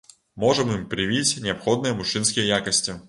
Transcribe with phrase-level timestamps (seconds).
[0.43, 2.99] Можам ім прывіць неабходныя мужчынскія якасці.